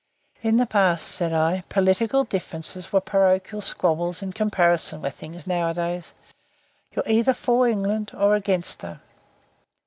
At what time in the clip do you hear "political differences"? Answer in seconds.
1.69-2.91